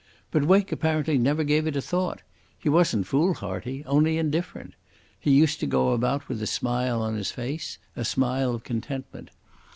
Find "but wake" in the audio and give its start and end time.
0.31-0.71